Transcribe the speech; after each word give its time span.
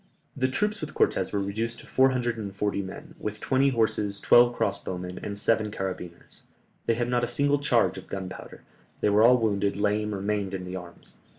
The 0.35 0.47
troops 0.47 0.81
with 0.81 0.95
Cortès 0.95 1.31
were 1.31 1.39
reduced 1.39 1.79
to 1.81 1.85
four 1.85 2.09
hundred 2.09 2.35
and 2.35 2.55
forty 2.55 2.81
men, 2.81 3.13
with 3.19 3.39
twenty 3.39 3.69
horses, 3.69 4.19
twelve 4.19 4.55
cross 4.55 4.83
bowmen, 4.83 5.19
and 5.21 5.37
seven 5.37 5.69
carabineers; 5.69 6.41
they 6.87 6.95
had 6.95 7.07
not 7.07 7.23
a 7.23 7.27
single 7.27 7.59
charge 7.59 7.99
of 7.99 8.07
gunpowder, 8.09 8.63
they 9.01 9.09
were 9.09 9.21
all 9.21 9.37
wounded, 9.37 9.77
lame, 9.77 10.15
or 10.15 10.19
maimed 10.21 10.55
in 10.55 10.65
the 10.65 10.75
arms. 10.75 11.19